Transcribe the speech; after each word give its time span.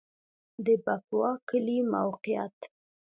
د 0.65 0.67
بکوا 0.83 1.31
کلی 1.49 1.77
موقعیت 1.93 2.57